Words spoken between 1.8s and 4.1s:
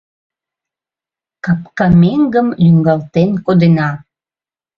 меҥгым лӱҥгалтен кодена.